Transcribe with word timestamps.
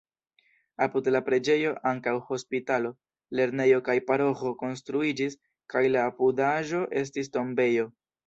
Apud 0.83 1.07
la 1.15 1.19
preĝejo 1.27 1.73
ankaŭ 1.89 2.13
hospitalo, 2.29 2.91
lernejo 3.41 3.83
kaj 3.89 3.95
paroĥo 4.09 4.55
konstruiĝis 4.63 5.37
kaj 5.75 5.83
la 5.97 6.07
apudaĵo 6.13 6.81
estis 7.05 7.33
tombejo. 7.37 7.89